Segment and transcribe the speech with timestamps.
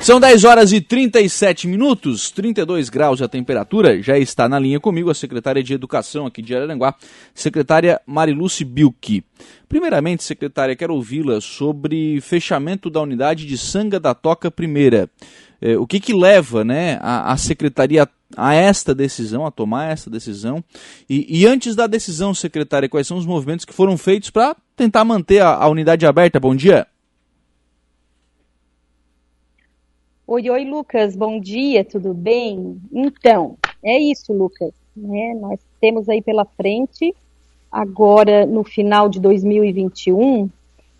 [0.00, 4.00] São 10 horas e 37 minutos, 32 graus a temperatura.
[4.00, 6.94] Já está na linha comigo a secretária de Educação aqui de Araranguá,
[7.34, 9.24] secretária Mariluce Bilke.
[9.68, 15.10] Primeiramente, secretária, quero ouvi-la sobre fechamento da unidade de Sanga da Toca Primeira.
[15.60, 20.08] É, o que, que leva né, a, a, secretaria a esta decisão, a tomar esta
[20.08, 20.64] decisão?
[21.10, 25.04] E, e, antes da decisão, secretária, quais são os movimentos que foram feitos para tentar
[25.04, 26.38] manter a, a unidade aberta?
[26.38, 26.86] Bom dia.
[30.30, 32.78] Oi, oi, Lucas, bom dia, tudo bem?
[32.92, 34.74] Então, é isso, Lucas.
[34.94, 35.32] Né?
[35.40, 37.16] Nós temos aí pela frente,
[37.72, 40.50] agora no final de 2021,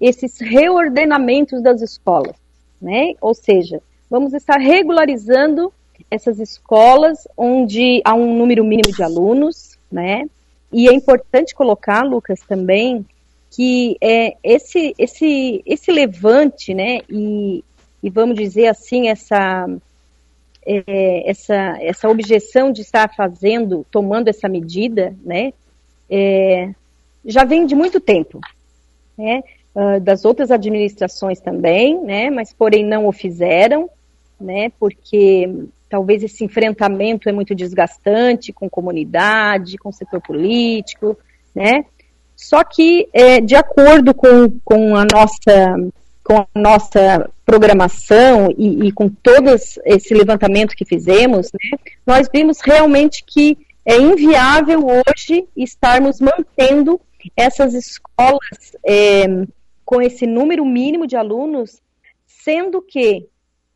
[0.01, 2.37] esses reordenamentos das escolas,
[2.81, 3.13] né?
[3.21, 5.71] Ou seja, vamos estar regularizando
[6.11, 10.25] essas escolas onde há um número mínimo de alunos, né?
[10.73, 13.05] E é importante colocar, Lucas, também
[13.51, 17.01] que é esse esse esse levante, né?
[17.11, 17.63] E
[18.03, 19.67] e vamos dizer assim, essa,
[20.65, 25.53] é, essa, essa objeção de estar fazendo, tomando essa medida, né,
[26.11, 26.71] é,
[27.25, 28.41] já vem de muito tempo,
[29.17, 29.43] né,
[29.75, 33.91] uh, das outras administrações também, né, mas porém não o fizeram,
[34.41, 41.17] né, porque talvez esse enfrentamento é muito desgastante com comunidade, com setor político,
[41.55, 41.85] né,
[42.37, 45.77] só que, é, de acordo com, com a nossa
[46.29, 49.49] com a nossa programação e, e, com todo
[49.87, 57.01] esse levantamento que fizemos, né, nós vimos realmente que é inviável hoje estarmos mantendo
[57.35, 59.25] essas escolas é,
[59.87, 61.81] com esse número mínimo de alunos,
[62.27, 63.27] sendo que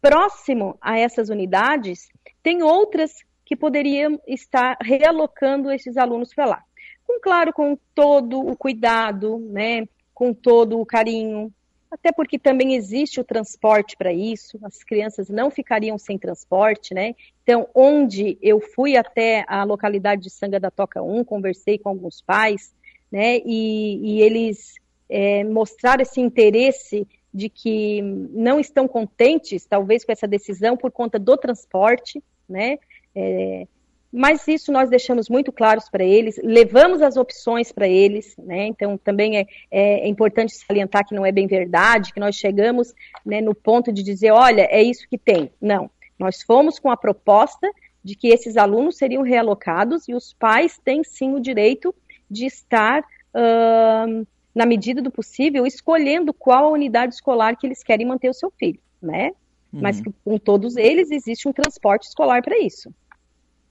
[0.02, 2.10] próximo a essas unidades
[2.42, 3.12] tem outras
[3.46, 6.62] que poderiam estar realocando esses alunos para lá.
[7.02, 11.50] Com claro, com todo o cuidado, né, com todo o carinho,
[11.92, 17.14] até porque também existe o transporte para isso, as crianças não ficariam sem transporte, né?
[17.42, 22.22] Então, onde eu fui até a localidade de Sanga da Toca 1, conversei com alguns
[22.22, 22.74] pais,
[23.10, 23.40] né?
[23.44, 24.74] E, e eles
[25.06, 31.18] é, mostraram esse interesse de que não estão contentes, talvez, com essa decisão por conta
[31.18, 32.78] do transporte, né?
[33.14, 33.66] É,
[34.12, 38.66] mas isso nós deixamos muito claros para eles, levamos as opções para eles, né?
[38.66, 42.92] Então também é, é, importante salientar que não é bem verdade, que nós chegamos
[43.24, 45.50] né, no ponto de dizer, olha, é isso que tem.
[45.58, 47.70] Não, nós fomos com a proposta
[48.04, 51.94] de que esses alunos seriam realocados e os pais têm sim o direito
[52.30, 58.28] de estar, uh, na medida do possível, escolhendo qual unidade escolar que eles querem manter
[58.28, 59.32] o seu filho, né?
[59.72, 59.80] Uhum.
[59.80, 62.92] Mas com todos eles existe um transporte escolar para isso.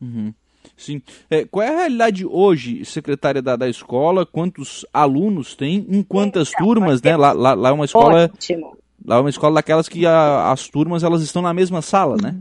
[0.02, 0.34] Uhum.
[0.78, 1.02] Sim.
[1.30, 4.26] É, qual é a realidade hoje, secretária da, da escola?
[4.26, 5.86] Quantos alunos tem?
[5.90, 7.16] Em quantas então, turmas, né?
[7.16, 8.26] Lá, lá, lá, é uma escola.
[8.26, 8.78] Ótimo.
[9.06, 12.38] Lá é uma escola daquelas que a, as turmas elas estão na mesma sala, né?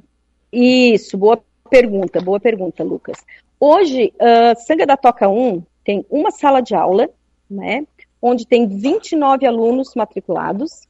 [0.52, 3.18] Isso, boa pergunta, boa pergunta, Lucas.
[3.58, 7.08] Hoje, uh, Sanga da Toca 1 tem uma sala de aula,
[7.50, 7.86] né?
[8.20, 10.82] Onde tem 29 alunos matriculados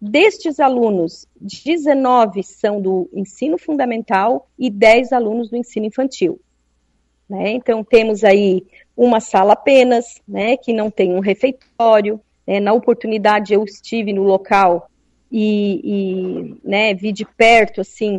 [0.00, 6.40] Destes alunos, 19 são do ensino fundamental e 10 alunos do ensino infantil.
[7.28, 7.50] Né?
[7.52, 8.64] Então, temos aí
[8.96, 12.20] uma sala apenas, né, que não tem um refeitório.
[12.46, 12.60] Né?
[12.60, 14.90] Na oportunidade, eu estive no local
[15.30, 18.16] e, e né, vi de perto, assim,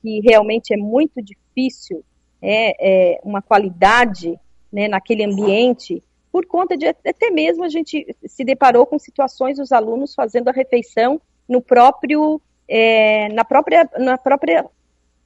[0.00, 2.04] que realmente é muito difícil
[2.40, 4.38] é, é uma qualidade
[4.72, 6.02] né, naquele ambiente
[6.34, 10.52] por conta de até mesmo a gente se deparou com situações dos alunos fazendo a
[10.52, 14.66] refeição no próprio é, na própria na própria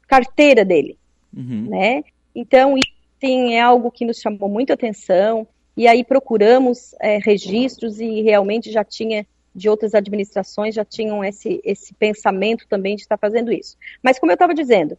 [0.06, 0.98] carteira dele,
[1.34, 1.68] uhum.
[1.70, 2.04] né?
[2.34, 8.00] Então isso sim é algo que nos chamou muito atenção e aí procuramos é, registros
[8.00, 13.16] e realmente já tinha de outras administrações já tinham esse esse pensamento também de estar
[13.16, 13.78] fazendo isso.
[14.02, 14.98] Mas como eu estava dizendo,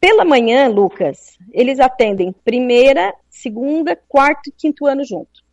[0.00, 5.44] pela manhã, Lucas, eles atendem primeira, segunda, quarto e quinto ano junto.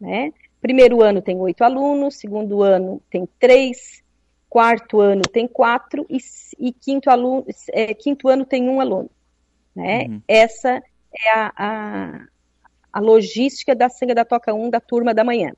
[0.00, 0.32] Né?
[0.60, 4.02] Primeiro ano tem oito alunos, segundo ano tem três,
[4.48, 6.18] quarto ano tem quatro e,
[6.58, 9.10] e quinto, aluno, é, quinto ano tem um aluno.
[9.74, 10.06] Né?
[10.06, 10.22] Uhum.
[10.26, 10.82] Essa
[11.16, 12.26] é a, a,
[12.92, 15.52] a, logística da Sanga da Toca 1 da turma da manhã.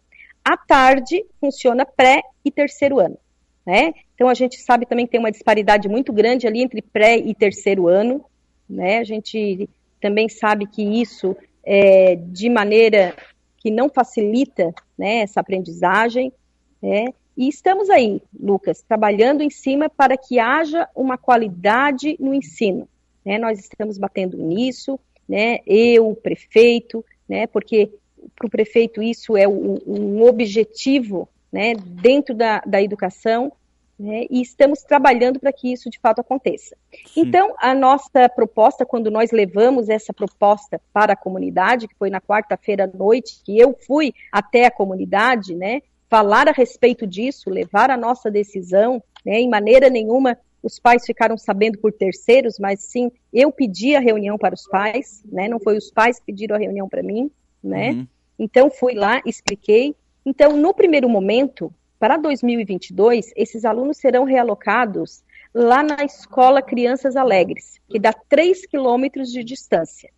[0.44, 3.19] À tarde funciona pré e terceiro ano.
[3.67, 3.93] Né?
[4.15, 7.35] Então a gente sabe também que tem uma disparidade muito grande ali entre pré e
[7.35, 8.25] terceiro ano,
[8.69, 8.99] né?
[8.99, 9.69] A gente
[10.01, 13.17] também sabe que isso é de maneira
[13.59, 16.33] que não facilita, né, essa aprendizagem,
[16.81, 17.07] né?
[17.37, 22.89] E estamos aí, Lucas, trabalhando em cima para que haja uma qualidade no ensino.
[23.25, 23.37] Né?
[23.37, 24.99] Nós estamos batendo nisso,
[25.29, 25.59] né?
[25.67, 27.47] Eu, o prefeito, né?
[27.47, 27.91] Porque
[28.35, 33.50] para o prefeito isso é um, um objetivo né, dentro da, da educação
[33.99, 36.76] né, e estamos trabalhando para que isso de fato aconteça.
[37.06, 37.23] Sim.
[37.23, 42.20] Então, a nossa proposta, quando nós levamos essa proposta para a comunidade, que foi na
[42.20, 45.81] quarta-feira à noite, que eu fui até a comunidade, né,
[46.11, 51.38] falar a respeito disso, levar a nossa decisão, né, em maneira nenhuma os pais ficaram
[51.38, 55.79] sabendo por terceiros, mas sim eu pedi a reunião para os pais, né, não foi
[55.79, 57.31] os pais que pediram a reunião para mim,
[57.64, 58.06] né, uhum.
[58.38, 59.97] então fui lá, expliquei.
[60.26, 65.23] Então, no primeiro momento, para 2022, esses alunos serão realocados
[65.55, 70.11] lá na escola Crianças Alegres, que dá 3 quilômetros de distância,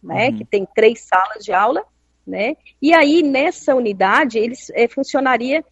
[0.00, 0.28] né?
[0.28, 0.36] Uhum.
[0.38, 1.84] Que tem três salas de aula,
[2.24, 2.56] né?
[2.80, 5.64] E aí, nessa unidade, eles é, funcionaria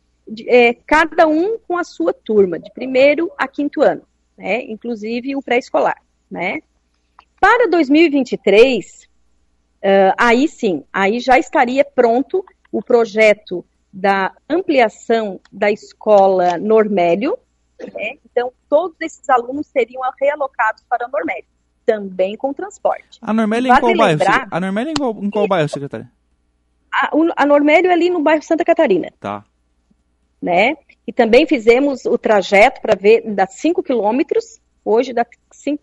[0.49, 4.02] é, cada um com a sua turma, de primeiro a quinto ano,
[4.37, 4.62] né?
[4.64, 6.58] Inclusive o pré-escolar, né?
[7.40, 13.64] Para 2023, uh, aí sim, aí já estaria pronto o projeto
[13.94, 17.38] da ampliação da escola Normélio,
[17.81, 18.19] né?
[18.25, 21.44] então todos esses alunos seriam realocados para a Normélio,
[21.87, 23.20] também com transporte.
[23.23, 24.20] A Normélio em qual bairro?
[24.50, 26.11] A Normélio em qual, em qual bairro, secretária?
[26.93, 29.12] A, a Normélio é ali no bairro Santa Catarina.
[29.20, 29.44] Tá.
[30.43, 30.75] Né?
[31.06, 35.81] E também fizemos o trajeto para ver, dá 5 quilômetros, hoje dá 5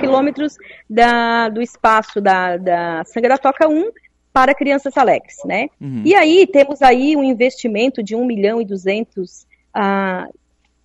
[0.00, 0.56] quilômetros
[0.88, 3.04] da, do espaço da, da
[3.40, 3.90] Toca 1
[4.34, 5.68] para crianças alegres, né?
[5.80, 6.02] Uhum.
[6.04, 10.26] E aí temos aí um investimento de 1 milhão e 200 ah,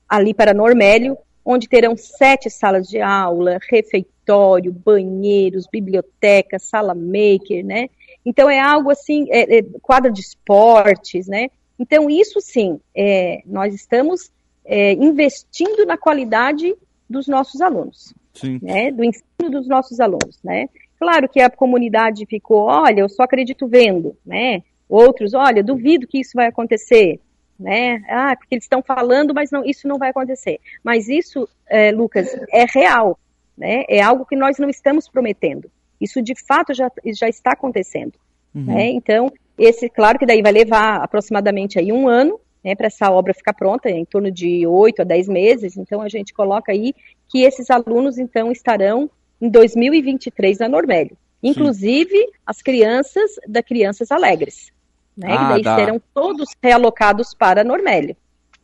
[0.07, 7.89] ali para Normélio, onde terão sete salas de aula, refeitório, banheiros, biblioteca, sala maker, né?
[8.23, 11.47] Então é algo assim, é, é, quadra de esportes, né?
[11.79, 14.31] Então isso sim, é, nós estamos
[14.63, 16.75] é, investindo na qualidade
[17.09, 18.13] dos nossos alunos,
[18.61, 18.91] né?
[18.91, 20.69] Do ensino dos nossos alunos, né?
[20.99, 24.61] Claro que a comunidade ficou, olha, eu só acredito vendo, né?
[24.87, 27.21] Outros, olha, duvido que isso vai acontecer,
[27.57, 28.03] né?
[28.09, 30.59] Ah, porque eles estão falando, mas não, isso não vai acontecer.
[30.83, 33.17] Mas isso, é, Lucas, é real,
[33.57, 33.85] né?
[33.87, 35.71] É algo que nós não estamos prometendo.
[36.01, 38.13] Isso de fato já, já está acontecendo,
[38.53, 38.65] uhum.
[38.65, 38.89] né?
[38.89, 43.33] Então, esse, claro que daí vai levar aproximadamente aí um ano, né, para essa obra
[43.33, 45.77] ficar pronta, em torno de oito a dez meses.
[45.77, 46.93] Então, a gente coloca aí
[47.29, 49.09] que esses alunos, então, estarão
[49.41, 51.17] em 2023 na Normélio.
[51.41, 52.31] Inclusive Sim.
[52.45, 54.71] as crianças da Crianças Alegres.
[55.15, 58.15] Né, ah, que daí serão todos realocados para Normélio.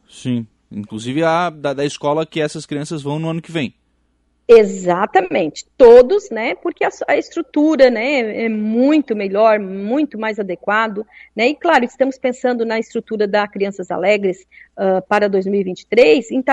[0.09, 3.73] Sim, inclusive a da, da escola que essas crianças vão no ano que vem.
[4.47, 6.53] Exatamente, todos, né?
[6.53, 11.05] Porque a, a, estrutura, né, é muito melhor, muito mais adequado,
[11.35, 11.47] né?
[11.49, 14.45] E claro, estamos pensando na estrutura da Crianças Alegres
[14.77, 16.43] uh, para 2023 em,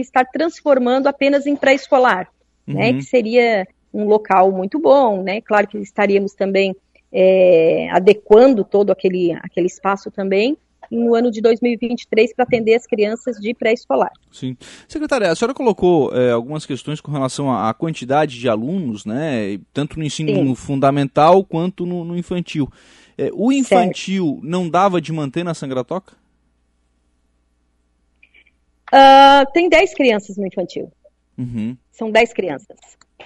[0.00, 2.26] estar transformando apenas em pré-escolar,
[2.66, 2.74] uhum.
[2.74, 5.40] né, que seria um local muito bom, né?
[5.40, 6.74] Claro que estaríamos também
[7.12, 10.56] é, adequando todo aquele, aquele espaço também
[10.90, 14.10] no ano de 2023 para atender as crianças de pré-escolar.
[14.30, 14.56] Sim.
[14.86, 19.58] Secretária, a senhora colocou é, algumas questões com relação à quantidade de alunos, né?
[19.72, 20.54] Tanto no ensino Sim.
[20.54, 22.68] fundamental quanto no, no infantil.
[23.16, 24.46] É, o infantil certo.
[24.46, 26.14] não dava de manter na Sangratoca?
[28.92, 30.92] Uh, tem 10 crianças no infantil.
[31.36, 31.76] Uhum.
[31.90, 32.78] São 10 crianças.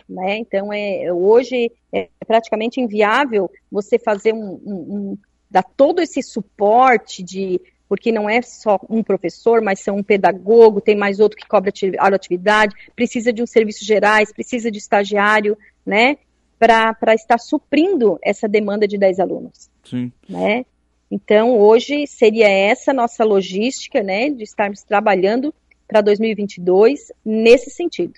[0.09, 0.39] Né?
[0.39, 5.19] Então, é, hoje é praticamente inviável você fazer um, um, um
[5.51, 10.81] dar todo esse suporte de porque não é só um professor, mas são um pedagogo,
[10.81, 11.73] tem mais outro que cobra
[12.17, 16.17] atividade, precisa de um serviços gerais, precisa de estagiário, né,
[16.59, 19.71] para estar suprindo essa demanda de 10 alunos.
[19.85, 20.11] Sim.
[20.29, 20.65] Né?
[21.11, 25.55] Então, hoje seria essa nossa logística, né, de estarmos trabalhando
[25.87, 28.15] para 2022 nesse sentido.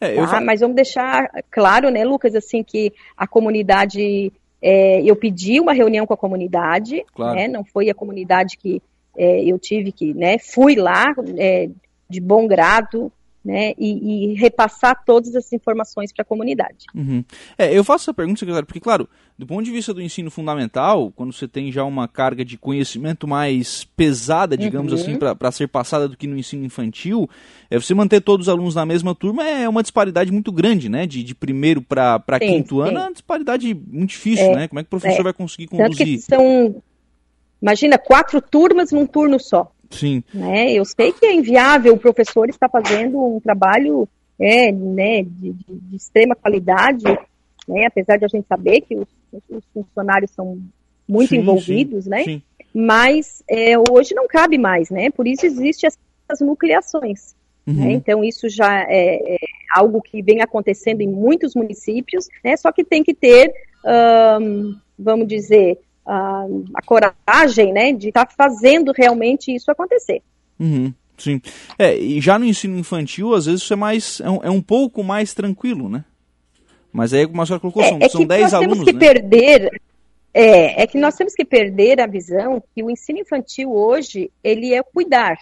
[0.00, 0.26] É, tá?
[0.26, 0.40] já...
[0.40, 4.32] Mas vamos deixar claro, né, Lucas, assim, que a comunidade.
[4.62, 7.34] É, eu pedi uma reunião com a comunidade, claro.
[7.34, 8.82] né, não foi a comunidade que
[9.16, 11.06] é, eu tive que, né, fui lá
[11.38, 11.70] é,
[12.06, 13.10] de bom grado,
[13.44, 16.86] né, e, e, repassar todas as informações para a comunidade.
[16.94, 17.24] Uhum.
[17.56, 21.10] É, eu faço essa pergunta, secretário, porque, claro, do ponto de vista do ensino fundamental,
[21.16, 24.98] quando você tem já uma carga de conhecimento mais pesada, digamos uhum.
[24.98, 27.28] assim, para ser passada do que no ensino infantil,
[27.70, 31.06] é, você manter todos os alunos na mesma turma é uma disparidade muito grande, né?
[31.06, 32.88] De, de primeiro para quinto sim.
[32.88, 34.68] ano é uma disparidade muito difícil, é, né?
[34.68, 35.24] Como é que o professor é.
[35.24, 35.96] vai conseguir conduzir?
[35.96, 36.82] Tanto que são,
[37.62, 39.72] imagina, quatro turmas num turno só.
[39.90, 40.22] Sim.
[40.32, 40.72] Né?
[40.72, 45.96] Eu sei que é inviável, o professor está fazendo um trabalho é, né, de, de,
[45.96, 47.04] extrema qualidade,
[47.68, 49.08] né, apesar de a gente saber que os,
[49.50, 50.58] os funcionários são
[51.06, 52.24] muito sim, envolvidos, sim, né?
[52.24, 52.42] Sim.
[52.72, 55.10] Mas é, hoje não cabe mais, né?
[55.10, 57.34] Por isso existem essas nucleações.
[57.66, 57.72] Né?
[57.72, 57.80] Uhum.
[57.80, 57.92] Né?
[57.92, 59.38] Então isso já é, é,
[59.74, 62.56] algo que vem acontecendo em muitos municípios, né?
[62.56, 63.52] Só que tem que ter,
[64.96, 65.78] vamos dizer,
[66.10, 70.22] a, a coragem, né, de estar tá fazendo realmente isso acontecer.
[70.58, 70.92] Uhum.
[71.16, 71.40] Sim.
[71.78, 74.62] É, e já no ensino infantil, às vezes isso é mais é um, é um
[74.62, 76.04] pouco mais tranquilo, né?
[76.92, 78.98] Mas aí, como a senhora colocou, é, são, é são 10 alunos, temos que né?
[78.98, 79.80] perder
[80.32, 84.72] é, é que nós temos que perder a visão que o ensino infantil hoje, ele
[84.72, 85.36] é cuidar,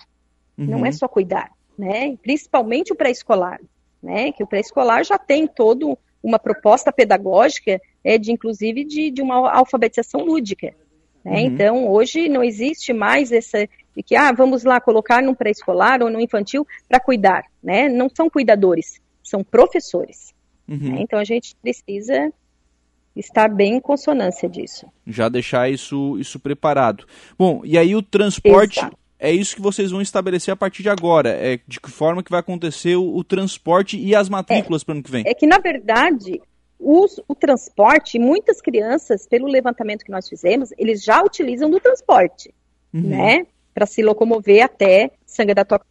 [0.56, 0.66] uhum.
[0.66, 2.16] não é só cuidar, né?
[2.22, 3.60] Principalmente o pré-escolar,
[4.02, 4.32] né?
[4.32, 9.50] Que o pré-escolar já tem todo uma proposta pedagógica, é de inclusive de, de uma
[9.50, 10.74] alfabetização lúdica.
[11.24, 11.32] Né?
[11.32, 11.38] Uhum.
[11.38, 16.10] Então, hoje não existe mais essa de que, ah, vamos lá colocar no pré-escolar ou
[16.10, 17.88] no infantil para cuidar, né?
[17.88, 20.32] Não são cuidadores, são professores.
[20.68, 20.94] Uhum.
[20.94, 20.98] Né?
[21.00, 22.32] Então, a gente precisa
[23.16, 24.86] estar bem em consonância disso.
[25.06, 27.04] Já deixar isso, isso preparado.
[27.36, 28.96] Bom, e aí o transporte, Exato.
[29.18, 31.30] é isso que vocês vão estabelecer a partir de agora.
[31.30, 34.92] É de que forma que vai acontecer o, o transporte e as matrículas é, para
[34.92, 35.24] o ano que vem?
[35.26, 36.40] É que, na verdade,
[36.78, 42.54] os, o transporte, muitas crianças, pelo levantamento que nós fizemos, eles já utilizam do transporte,
[42.94, 43.02] uhum.
[43.02, 43.46] né?
[43.74, 45.86] Para se locomover até Sanga da Toca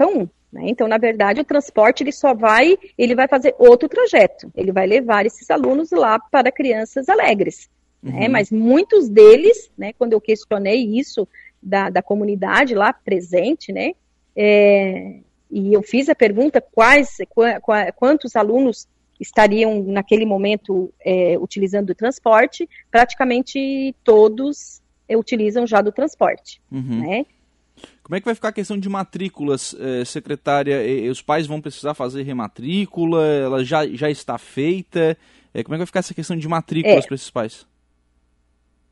[0.00, 0.28] 1.
[0.52, 0.62] Né?
[0.66, 4.50] Então, na verdade, o transporte ele só vai, ele vai fazer outro trajeto.
[4.54, 7.68] Ele vai levar esses alunos lá para crianças alegres.
[8.02, 8.12] Né?
[8.12, 8.18] Uhum.
[8.20, 8.28] Né?
[8.28, 11.28] Mas muitos deles, né, quando eu questionei isso
[11.62, 13.92] da, da comunidade lá presente, né,
[14.34, 15.16] é,
[15.50, 17.42] e eu fiz a pergunta quais, qu
[17.96, 18.86] quantos alunos
[19.20, 26.60] estariam naquele momento é, utilizando o transporte, praticamente todos é, utilizam já do transporte.
[26.70, 27.00] Uhum.
[27.00, 27.26] Né?
[28.02, 30.82] Como é que vai ficar a questão de matrículas, eh, secretária?
[30.84, 33.26] E, os pais vão precisar fazer rematrícula?
[33.26, 35.16] Ela já, já está feita?
[35.54, 37.06] Eh, como é que vai ficar essa questão de matrículas é.
[37.06, 37.66] para esses pais?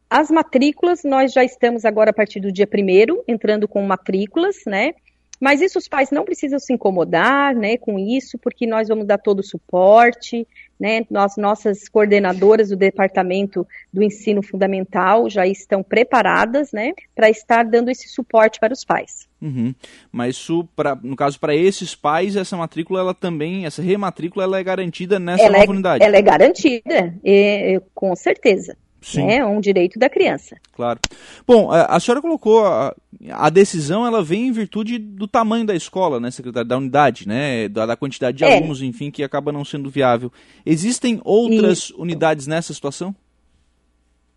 [0.09, 4.92] As matrículas, nós já estamos agora a partir do dia primeiro entrando com matrículas, né?
[5.40, 9.19] Mas isso os pais não precisam se incomodar, né, com isso, porque nós vamos dar
[9.19, 10.47] todo o suporte,
[10.78, 17.64] né, nós, nossas coordenadoras do Departamento do Ensino Fundamental já estão preparadas, né, para estar
[17.64, 19.26] dando esse suporte para os pais.
[19.40, 19.75] Uhum.
[20.11, 24.59] Mas isso, pra, no caso, para esses pais, essa matrícula, ela também, essa rematrícula, ela
[24.59, 26.05] é garantida nessa ela é, unidade?
[26.05, 28.76] Ela é garantida, é, com certeza.
[29.00, 29.31] Sim.
[29.31, 30.57] É um direito da criança.
[30.73, 30.99] Claro.
[31.47, 32.95] Bom, a senhora colocou a,
[33.31, 37.69] a, decisão, ela vem em virtude do tamanho da escola, né, secretário, da unidade, né,
[37.69, 38.57] da, da quantidade de é.
[38.57, 40.33] alunos, enfim, que acaba não sendo viável.
[40.65, 42.00] Existem outras Isso.
[42.00, 43.15] unidades nessa situação?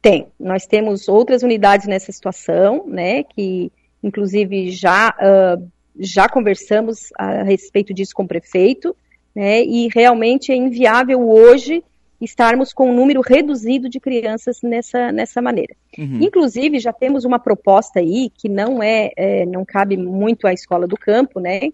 [0.02, 0.28] Tem.
[0.40, 3.72] Nós temos outras unidades nessa situação, né, que
[4.04, 5.68] inclusive já uh,
[6.00, 8.96] já conversamos a respeito disso com o prefeito,
[9.36, 11.84] né, e realmente é inviável hoje
[12.22, 15.74] estarmos com um número reduzido de crianças nessa, nessa maneira.
[15.98, 16.20] Uhum.
[16.22, 20.86] Inclusive, já temos uma proposta aí que não é, é não cabe muito à escola
[20.86, 21.70] do campo, né?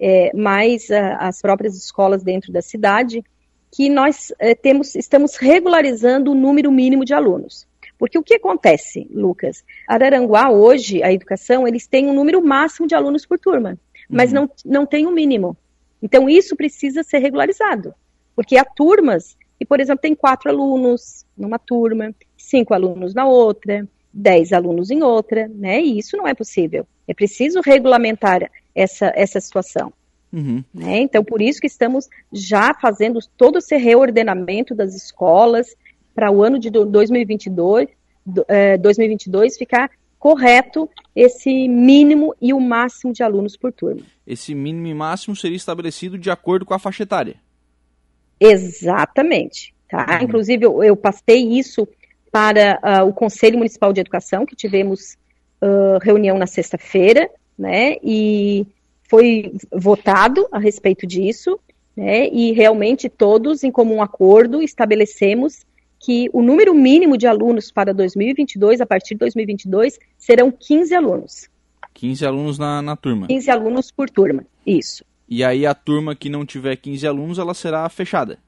[0.00, 3.22] É, mas a, as próprias escolas dentro da cidade,
[3.70, 7.66] que nós é, temos, estamos regularizando o número mínimo de alunos.
[7.98, 9.64] Porque o que acontece, Lucas?
[9.88, 14.40] Araranguá, hoje, a educação, eles têm um número máximo de alunos por turma, mas uhum.
[14.40, 15.56] não, não tem o um mínimo.
[16.02, 17.94] Então, isso precisa ser regularizado.
[18.34, 23.88] Porque há turmas e, por exemplo, tem quatro alunos numa turma, cinco alunos na outra,
[24.12, 25.80] dez alunos em outra, né?
[25.80, 26.86] E isso não é possível.
[27.08, 29.90] É preciso regulamentar essa, essa situação.
[30.30, 30.62] Uhum.
[30.74, 30.98] Né?
[30.98, 35.74] Então, por isso que estamos já fazendo todo esse reordenamento das escolas
[36.14, 37.88] para o ano de 2022,
[38.82, 44.02] 2022 ficar correto esse mínimo e o máximo de alunos por turma.
[44.26, 47.36] Esse mínimo e máximo seria estabelecido de acordo com a faixa etária?
[48.50, 49.74] Exatamente.
[49.88, 50.18] Tá?
[50.18, 50.24] Uhum.
[50.24, 51.86] Inclusive, eu, eu, passei isso
[52.30, 55.16] para uh, o Conselho Municipal de Educação, que tivemos
[55.62, 57.96] uh, reunião na sexta-feira, né?
[58.02, 58.66] E
[59.08, 61.58] foi votado a respeito disso,
[61.96, 62.28] né?
[62.28, 65.64] E realmente todos, em comum acordo, estabelecemos
[66.00, 71.48] que o número mínimo de alunos para 2022, a partir de 2022, serão 15 alunos.
[71.94, 73.26] 15 alunos na, na turma.
[73.28, 75.04] 15 alunos por turma, isso.
[75.28, 78.38] E aí a turma que não tiver 15 alunos, ela será fechada.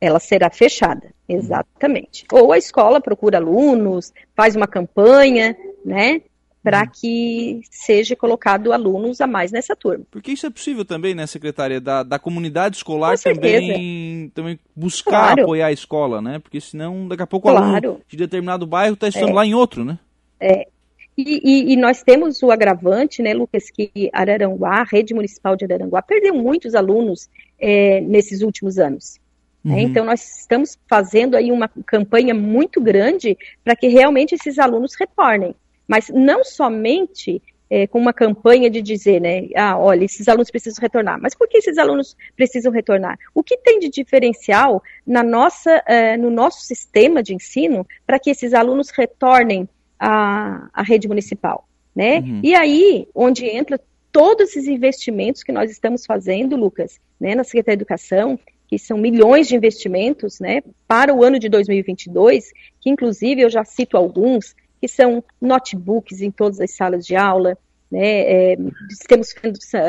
[0.00, 2.26] Ela será fechada, exatamente.
[2.30, 6.20] Ou a escola procura alunos, faz uma campanha, né?
[6.62, 6.88] Para uhum.
[6.92, 10.04] que seja colocado alunos a mais nessa turma.
[10.10, 11.80] Porque isso é possível também, né, secretária?
[11.80, 15.42] Da, da comunidade escolar também, também buscar claro.
[15.42, 16.38] apoiar a escola, né?
[16.38, 17.64] Porque senão daqui a pouco claro.
[17.64, 19.34] o aluno de determinado bairro está estudando é.
[19.34, 19.98] lá em outro, né?
[20.40, 20.68] É,
[21.16, 25.64] e, e, e, nós temos o agravante, né, Lucas, que Araranguá, a rede municipal de
[25.64, 29.20] Araranguá, perdeu muitos alunos é, nesses últimos anos.
[29.64, 29.74] Né?
[29.74, 29.80] Uhum.
[29.80, 35.54] Então, nós estamos fazendo aí uma campanha muito grande para que realmente esses alunos retornem.
[35.86, 37.40] Mas não somente
[37.70, 41.18] é, com uma campanha de dizer, né, ah, olha, esses alunos precisam retornar.
[41.20, 43.18] Mas por que esses alunos precisam retornar?
[43.34, 48.30] O que tem de diferencial na nossa, é, no nosso sistema de ensino para que
[48.30, 52.18] esses alunos retornem a, a rede municipal, né?
[52.18, 52.40] Uhum.
[52.42, 53.80] E aí, onde entra
[54.14, 58.96] todos esses investimentos que nós estamos fazendo, Lucas, né, na Secretaria de Educação, que são
[58.96, 64.54] milhões de investimentos né, para o ano de 2022, que inclusive eu já cito alguns,
[64.80, 67.58] que são notebooks em todas as salas de aula,
[67.90, 68.56] né, é,
[68.90, 69.34] estamos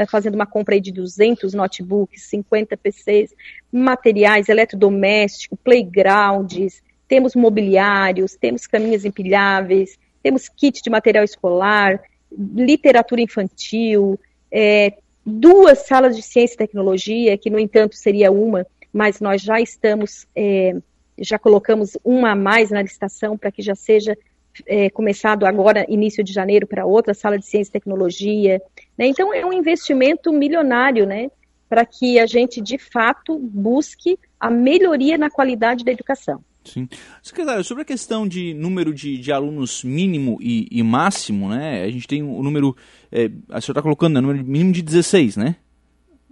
[0.09, 3.31] fazendo uma compra de 200 notebooks, 50 PCs,
[3.71, 14.19] materiais eletrodomésticos, playgrounds, temos mobiliários, temos caminhas empilháveis, temos kit de material escolar, literatura infantil,
[14.51, 14.93] é,
[15.25, 20.27] duas salas de ciência e tecnologia, que no entanto seria uma, mas nós já estamos,
[20.35, 20.75] é,
[21.17, 24.17] já colocamos uma a mais na licitação para que já seja
[24.65, 28.61] é, começado agora, início de janeiro, para outra sala de ciência e tecnologia.
[28.97, 29.07] Né?
[29.07, 31.29] Então é um investimento milionário, né?
[31.67, 36.41] Para que a gente de fato busque a melhoria na qualidade da educação.
[36.65, 36.87] Sim.
[37.21, 41.83] Secretário, sobre a questão de número de, de alunos mínimo e, e, máximo, né?
[41.83, 42.75] A gente tem o número.
[43.11, 44.21] É, a senhora está colocando, né?
[44.21, 45.55] Número mínimo de 16, né?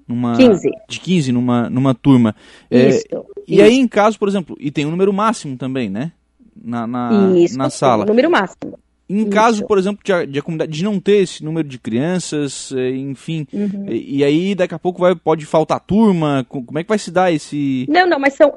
[0.08, 0.70] Numa, 15.
[0.90, 2.36] De 15 numa, numa turma.
[2.70, 3.06] É, isso,
[3.48, 3.64] e isso.
[3.64, 6.12] aí, em caso, por exemplo, e tem um número máximo também, né?
[6.56, 8.06] Na, na, isso, na sala.
[8.06, 8.78] número máximo.
[9.10, 12.90] Em caso, por exemplo, de, de, comunidade de não ter esse número de crianças, é,
[12.96, 13.86] enfim, uhum.
[13.88, 17.12] e, e, aí daqui a pouco vai, pode faltar turma, como é que vai se
[17.12, 17.86] dar esse...
[17.90, 18.54] Não, não, mas são,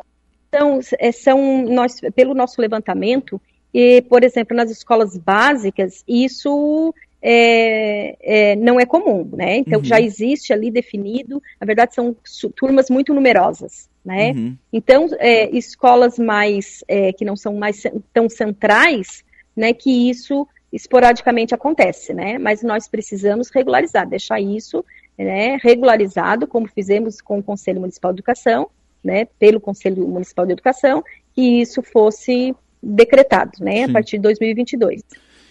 [0.56, 3.40] são, é, são nós, pelo nosso levantamento,
[3.72, 9.56] e, por exemplo, nas escolas básicas, isso é, é, não é comum, né?
[9.58, 9.84] Então uhum.
[9.84, 12.16] já existe ali definido, na verdade são
[12.54, 14.30] turmas muito numerosas, né?
[14.30, 14.56] Uhum.
[14.72, 17.82] Então, é, escolas mais, é, que não são mais
[18.12, 22.38] tão centrais, né, que isso esporadicamente acontece, né?
[22.38, 24.84] Mas nós precisamos regularizar, deixar isso
[25.18, 28.68] né, regularizado, como fizemos com o Conselho Municipal de Educação,
[29.06, 31.02] né, pelo Conselho Municipal de Educação,
[31.34, 35.02] que isso fosse decretado, né, a partir de 2022.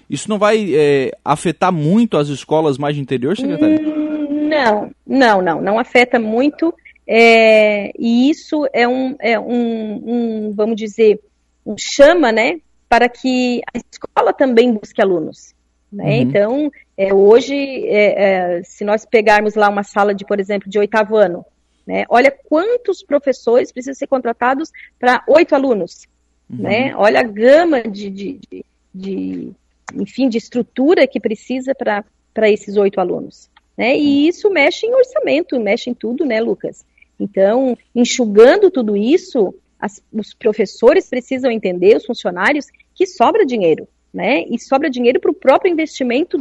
[0.10, 3.80] Isso não vai é, afetar muito as escolas mais de interior, secretária?
[3.82, 6.74] Hum, não, não, não, não afeta muito.
[7.08, 11.20] É, e isso é um, é um, um, vamos dizer,
[11.66, 15.56] um chama, né, para que a escola também busque alunos.
[15.92, 16.04] Né?
[16.04, 16.22] Uhum.
[16.22, 17.56] Então, é, hoje,
[17.88, 21.46] é, é, se nós pegarmos lá uma sala de, por exemplo, de oitavo ano,
[21.86, 22.06] né?
[22.10, 26.08] Olha quantos professores precisam ser contratados para oito alunos.
[26.50, 26.58] Uhum.
[26.64, 26.96] Né?
[26.96, 29.52] Olha a gama de, de, de, de,
[29.94, 33.50] enfim, de estrutura que precisa para esses oito alunos.
[33.78, 33.98] Né?
[33.98, 36.86] E isso mexe em orçamento, mexe em tudo, né, Lucas?
[37.20, 44.44] Então, enxugando tudo isso, as, os professores precisam entender, os funcionários, que sobra dinheiro, né?
[44.50, 46.38] E sobra dinheiro para o próprio investimento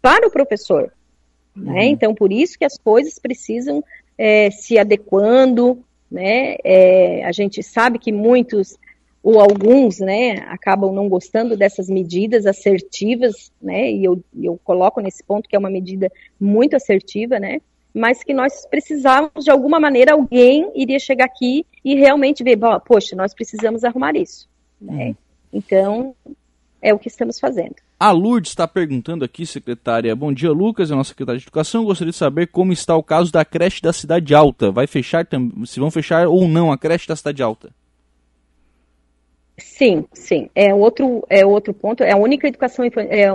[0.00, 0.92] para o professor.
[1.54, 1.72] Né?
[1.72, 1.88] Uhum.
[1.88, 3.82] Então, por isso que as coisas precisam
[4.18, 6.56] é, se adequando, né?
[6.64, 8.76] É, a gente sabe que muitos
[9.22, 13.90] ou alguns, né, acabam não gostando dessas medidas assertivas, né?
[13.90, 17.60] E eu, eu coloco nesse ponto que é uma medida muito assertiva, né?
[17.92, 23.16] Mas que nós precisávamos de alguma maneira alguém iria chegar aqui e realmente ver, poxa,
[23.16, 24.48] nós precisamos arrumar isso,
[24.80, 25.08] né?
[25.08, 25.14] Uhum.
[25.52, 26.14] Então,
[26.80, 27.76] é o que estamos fazendo.
[27.98, 30.14] A Lourdes está perguntando aqui, secretária.
[30.14, 31.84] Bom dia, Lucas, é nossa secretária de Educação.
[31.84, 34.70] Gostaria de saber como está o caso da creche da Cidade Alta.
[34.70, 35.26] Vai fechar,
[35.66, 37.70] se vão fechar ou não a creche da Cidade Alta?
[39.58, 40.48] Sim, sim.
[40.54, 42.04] É outro, é outro ponto.
[42.04, 42.90] É a única educação é,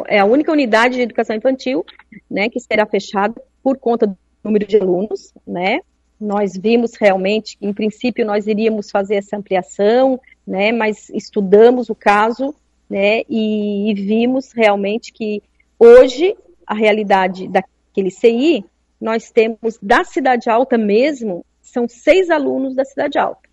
[0.08, 1.86] é a única unidade de educação infantil,
[2.32, 5.79] né, que será fechada por conta do número de alunos, né?
[6.19, 10.71] Nós vimos realmente, em princípio, nós iríamos fazer essa ampliação, né?
[10.71, 12.56] Mas estudamos o caso
[12.93, 15.41] né, e, e vimos realmente que
[15.79, 18.63] hoje a realidade daquele CI,
[19.01, 23.49] nós temos da Cidade Alta mesmo, são seis alunos da Cidade Alta.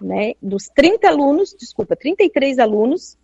[0.00, 0.34] Né?
[0.40, 3.18] Dos 30 alunos, desculpa, 33 alunos,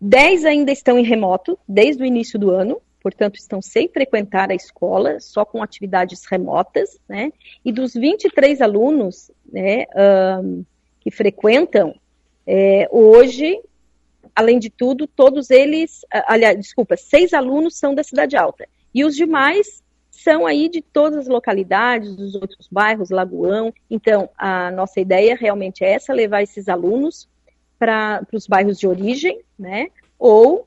[0.00, 4.54] 10 ainda estão em remoto, desde o início do ano, portanto, estão sem frequentar a
[4.54, 7.32] escola, só com atividades remotas, né?
[7.64, 9.86] E dos 23 alunos né,
[10.40, 10.64] um,
[11.00, 11.96] que frequentam,
[12.46, 13.60] é, hoje
[14.34, 18.68] além de tudo, todos eles, aliás, desculpa, seis alunos são da Cidade Alta.
[18.94, 23.72] E os demais são aí de todas as localidades, dos outros bairros, Lagoão.
[23.90, 27.28] Então, a nossa ideia realmente é essa, levar esses alunos
[27.78, 29.88] para os bairros de origem, né?
[30.18, 30.66] Ou,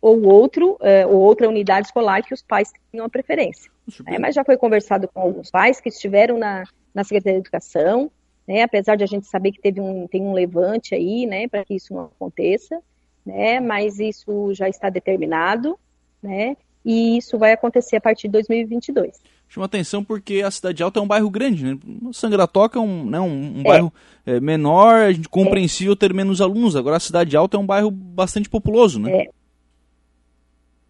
[0.00, 3.70] ou, outro, é, ou outra unidade escolar que os pais tenham a preferência.
[4.06, 8.10] É, mas já foi conversado com alguns pais que estiveram na, na Secretaria de Educação,
[8.46, 8.62] né?
[8.62, 11.74] Apesar de a gente saber que teve um, tem um levante aí, né, para que
[11.74, 12.80] isso não aconteça
[13.26, 13.58] né?
[13.58, 15.76] Mas isso já está determinado,
[16.22, 16.56] né?
[16.84, 19.20] E isso vai acontecer a partir de 2022.
[19.48, 21.78] Chama atenção porque a Cidade Alta é um bairro grande, né?
[22.12, 23.64] Sangratoca é um, né, um, um é.
[23.64, 23.92] bairro
[24.24, 26.76] é, menor, a gente compreensível ter menos alunos.
[26.76, 29.12] Agora a Cidade Alta é um bairro bastante populoso, né?
[29.12, 29.28] É.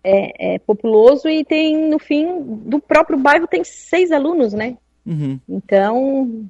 [0.05, 4.77] é, é, populoso e tem, no fim, do próprio bairro tem seis alunos, né?
[5.07, 5.39] Uhum.
[5.49, 6.47] Então,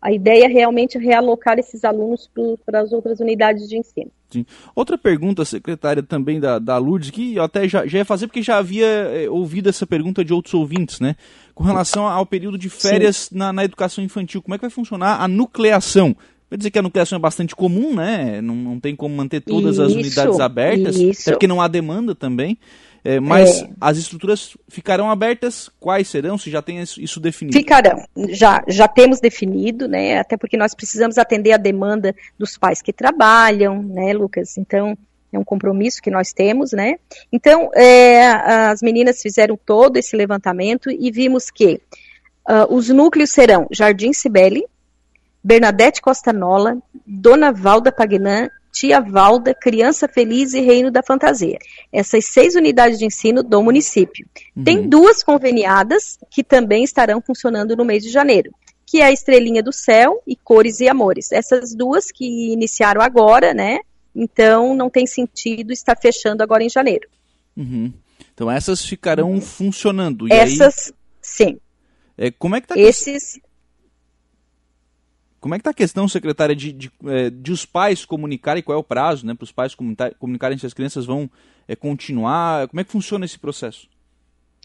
[0.00, 2.30] a ideia é realmente realocar esses alunos
[2.64, 4.10] para as outras unidades de ensino.
[4.30, 4.46] Sim.
[4.74, 8.42] Outra pergunta, secretária, também da, da Lourdes, que eu até já, já ia fazer porque
[8.42, 11.16] já havia é, ouvido essa pergunta de outros ouvintes, né?
[11.54, 15.20] Com relação ao período de férias na, na, educação infantil, como é que vai funcionar
[15.20, 16.16] a nucleação?
[16.48, 18.40] Quer dizer que a nucleação é bastante comum, né?
[18.40, 21.22] Não, não tem como manter todas isso, as unidades abertas, isso.
[21.22, 22.56] até porque não há demanda também.
[23.04, 23.68] É, mas é.
[23.80, 25.70] as estruturas ficarão abertas?
[25.80, 26.36] Quais serão?
[26.36, 27.56] Se já tem isso definido?
[27.56, 28.04] Ficarão.
[28.28, 30.18] Já, já temos definido, né?
[30.18, 34.58] Até porque nós precisamos atender a demanda dos pais que trabalham, né, Lucas?
[34.58, 34.96] Então,
[35.32, 36.96] é um compromisso que nós temos, né?
[37.32, 38.26] Então, é,
[38.68, 41.80] as meninas fizeram todo esse levantamento e vimos que
[42.48, 44.64] uh, os núcleos serão Jardim Cibele,
[45.42, 51.58] Bernadette Costa Nola, Dona Valda Pagnan Tia Valda, Criança Feliz e Reino da Fantasia.
[51.92, 54.26] Essas seis unidades de ensino do município.
[54.56, 54.64] Uhum.
[54.64, 58.52] Tem duas conveniadas que também estarão funcionando no mês de janeiro,
[58.86, 61.32] que é a Estrelinha do Céu e Cores e Amores.
[61.32, 63.80] Essas duas que iniciaram agora, né?
[64.14, 67.08] Então não tem sentido estar fechando agora em janeiro.
[67.56, 67.92] Uhum.
[68.32, 69.40] Então essas ficarão uhum.
[69.40, 70.26] funcionando.
[70.32, 70.94] Essas, aí...
[71.20, 71.60] sim.
[72.16, 73.40] É, como é que tá Esses
[75.40, 78.76] como é que está a questão, secretária, de, de, é, de, os pais comunicarem qual
[78.76, 79.74] é o prazo, né, para os pais
[80.18, 81.30] comunicarem se as crianças vão
[81.66, 82.68] é, continuar?
[82.68, 83.88] Como é que funciona esse processo?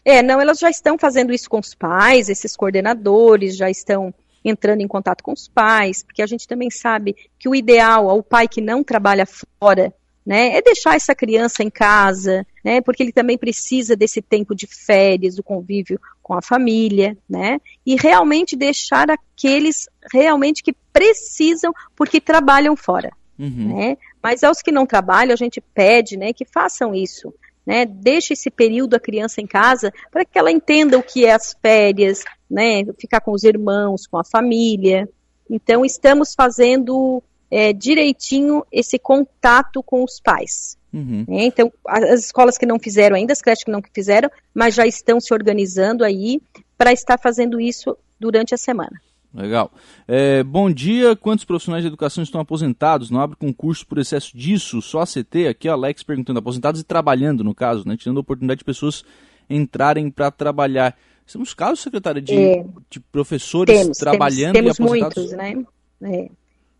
[0.04, 4.80] É, não, elas já estão fazendo isso com os pais, esses coordenadores já estão entrando
[4.80, 8.46] em contato com os pais, porque a gente também sabe que o ideal ao pai
[8.46, 9.92] que não trabalha fora
[10.26, 10.56] né?
[10.56, 12.80] É deixar essa criança em casa, né?
[12.80, 17.60] Porque ele também precisa desse tempo de férias, do convívio com a família, né?
[17.86, 23.72] E realmente deixar aqueles realmente que precisam porque trabalham fora, uhum.
[23.72, 23.96] né?
[24.20, 27.32] Mas aos que não trabalham, a gente pede, né, que façam isso,
[27.64, 27.84] né?
[27.86, 31.54] Deixe esse período a criança em casa para que ela entenda o que é as
[31.62, 32.84] férias, né?
[32.98, 35.08] Ficar com os irmãos, com a família.
[35.48, 40.76] Então estamos fazendo é, direitinho esse contato com os pais.
[40.92, 41.24] Uhum.
[41.28, 44.86] É, então, as escolas que não fizeram ainda, as creches que não fizeram, mas já
[44.86, 46.40] estão se organizando aí
[46.76, 49.00] para estar fazendo isso durante a semana.
[49.34, 49.70] Legal.
[50.08, 51.14] É, bom dia.
[51.14, 53.10] Quantos profissionais de educação estão aposentados?
[53.10, 54.80] Não abre concurso por excesso disso?
[54.80, 55.48] Só a CT?
[55.48, 56.38] Aqui, Alex perguntando.
[56.38, 57.96] Aposentados e trabalhando, no caso, né?
[57.98, 59.04] Tirando a oportunidade de pessoas
[59.48, 60.96] entrarem para trabalhar.
[61.30, 65.32] Temos casos, secretária, de, é, de professores temos, trabalhando temos, temos e aposentados?
[65.32, 65.68] muitos,
[66.00, 66.18] né?
[66.18, 66.30] É.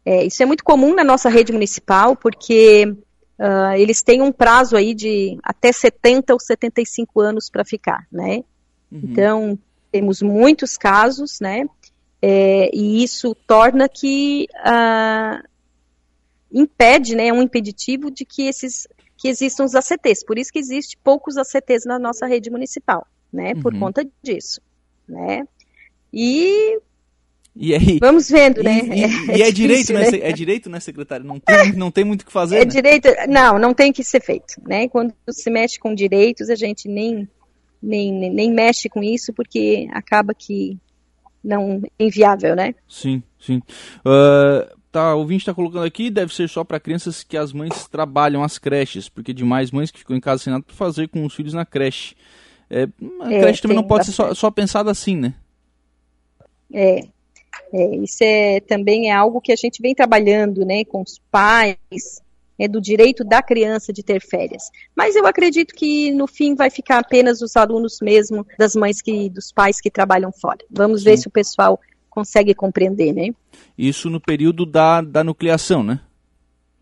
[0.06, 4.76] É, isso é muito comum na nossa rede municipal, porque uh, eles têm um prazo
[4.76, 8.44] aí de até 70 ou 75 anos para ficar, né?
[8.90, 9.00] Uhum.
[9.02, 9.58] Então,
[9.90, 11.66] temos muitos casos, né?
[12.22, 15.44] É, e isso torna que uh,
[16.52, 20.24] impede, né, um impeditivo de que esses que existam os ACTs.
[20.24, 23.54] Por isso que existe poucos ACTs na nossa rede municipal, né?
[23.56, 23.80] Por uhum.
[23.80, 24.60] conta disso,
[25.08, 25.42] né?
[26.12, 26.78] E
[27.58, 28.80] e aí, Vamos vendo, né?
[28.84, 30.10] E, e, é, e é, direito, né?
[30.10, 30.18] né?
[30.20, 31.24] É direito, né, secretário?
[31.24, 32.56] Não tem, não tem muito o que fazer.
[32.56, 32.64] É né?
[32.66, 34.88] direito, não, não tem que ser feito, né?
[34.88, 37.26] Quando se mexe com direitos, a gente nem,
[37.82, 40.78] nem, nem mexe com isso, porque acaba que
[41.42, 42.74] não é inviável, né?
[42.86, 43.62] Sim, sim.
[44.00, 47.88] Uh, tá, o ouvinte está colocando aqui, deve ser só para crianças que as mães
[47.88, 51.24] trabalham as creches, porque demais mães que ficam em casa sem nada para fazer com
[51.24, 52.14] os filhos na creche.
[52.68, 52.88] É,
[53.20, 55.34] a é, creche também não pode ser só, só pensada assim, né?
[56.74, 57.06] É,
[57.72, 62.20] é, isso é, também é algo que a gente vem trabalhando né, com os pais,
[62.58, 64.70] é, do direito da criança de ter férias.
[64.94, 69.28] Mas eu acredito que no fim vai ficar apenas os alunos mesmo, das mães que,
[69.28, 70.58] dos pais que trabalham fora.
[70.70, 71.10] Vamos Sim.
[71.10, 73.28] ver se o pessoal consegue compreender, né?
[73.76, 76.00] Isso no período da, da nucleação, né?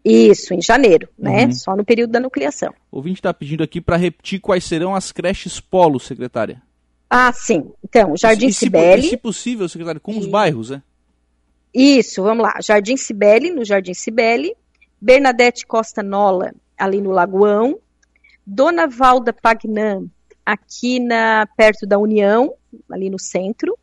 [0.04, 1.46] Isso, em janeiro, né?
[1.46, 1.52] Uhum.
[1.52, 2.72] Só no período da nucleação.
[2.92, 6.62] O ouvinte está pedindo aqui para repetir quais serão as creches polo, secretária.
[7.08, 7.70] Ah, sim.
[7.82, 9.02] Então, Jardim Cibele.
[9.02, 10.18] Se, se possível, secretário, com e...
[10.18, 10.82] os bairros, né?
[11.72, 12.54] Isso, vamos lá.
[12.60, 14.54] Jardim Cibele, no Jardim Cibele.
[15.00, 17.78] Bernadette Costa Nola, ali no Lagoão.
[18.46, 20.06] Dona Valda Pagnan,
[20.44, 22.54] aqui na, perto da União,
[22.90, 23.76] ali no centro.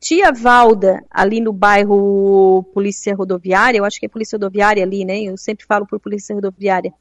[0.00, 5.20] Tia Valda, ali no bairro Polícia Rodoviária, eu acho que é Polícia Rodoviária ali, né?
[5.20, 6.92] Eu sempre falo por Polícia Rodoviária.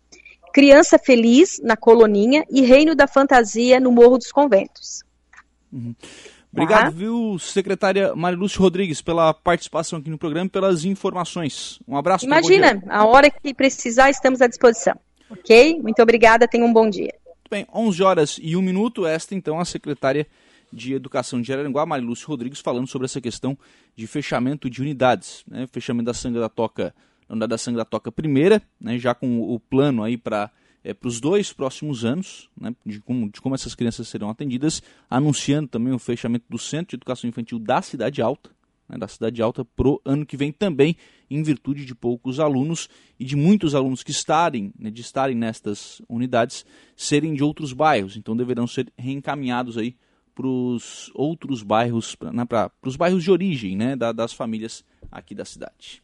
[0.54, 5.04] Criança Feliz, na Coloninha, e Reino da Fantasia, no Morro dos Conventos.
[5.72, 5.96] Uhum.
[6.52, 6.90] Obrigado, tá.
[6.90, 11.80] viu, secretária Marilúcio Rodrigues, pela participação aqui no programa e pelas informações.
[11.88, 12.26] Um abraço.
[12.26, 14.94] Imagina, a hora que precisar, estamos à disposição.
[15.30, 15.80] Ok?
[15.82, 17.14] Muito obrigada, tenha um bom dia.
[17.26, 19.06] Muito bem, 11 horas e 1 minuto.
[19.06, 20.28] Esta, então, a secretária
[20.72, 23.58] de Educação de Araranguá, Marilúcio Rodrigues, falando sobre essa questão
[23.96, 25.44] de fechamento de unidades.
[25.48, 25.68] Né?
[25.72, 26.94] Fechamento da Sanga da Toca,
[27.28, 28.98] da unidade da Sanga da Toca primeira, né?
[28.98, 30.50] já com o plano aí para
[30.84, 34.82] é, para os dois próximos anos, né, de, como, de como essas crianças serão atendidas,
[35.10, 38.50] anunciando também o fechamento do Centro de Educação Infantil da Cidade Alta,
[38.90, 40.96] né, da Cidade Alta, para o ano que vem também,
[41.30, 42.90] em virtude de poucos alunos
[43.20, 46.66] e de muitos alunos que estarem, né, de estarem nestas unidades,
[46.96, 49.96] serem de outros bairros, então deverão ser reencaminhados aí
[50.34, 52.46] para os outros bairros, para né,
[52.84, 56.00] os bairros de origem né, da, das famílias aqui da cidade.